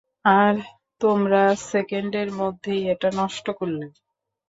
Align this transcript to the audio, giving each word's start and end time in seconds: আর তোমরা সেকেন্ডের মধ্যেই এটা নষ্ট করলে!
আর 0.39 0.55
তোমরা 1.01 1.41
সেকেন্ডের 1.71 2.29
মধ্যেই 2.39 2.81
এটা 2.93 3.09
নষ্ট 3.19 3.45
করলে! 3.59 3.85